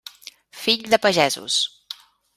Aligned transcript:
Fill 0.61 0.83
de 0.95 0.99
pagesos. 1.05 1.53